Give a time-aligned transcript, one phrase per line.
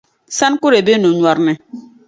[0.37, 1.53] Sana kɔrɛ be no’ nyɔri ni.